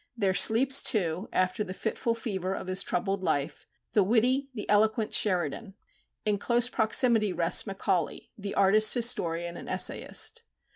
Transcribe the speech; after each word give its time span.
There 0.17 0.33
sleeps, 0.33 0.81
too, 0.81 1.29
after 1.31 1.63
the 1.63 1.75
fitful 1.75 2.15
fever 2.15 2.55
of 2.55 2.65
his 2.65 2.81
troubled 2.81 3.23
life, 3.23 3.67
the 3.91 4.01
witty, 4.01 4.49
the 4.55 4.67
eloquent 4.67 5.13
Sheridan. 5.13 5.75
In 6.25 6.39
close 6.39 6.69
proximity 6.69 7.31
rests 7.31 7.67
Macaulay, 7.67 8.31
the 8.35 8.55
artist 8.55 8.91
historian 8.95 9.55
and 9.57 9.69
essayist. 9.69 10.41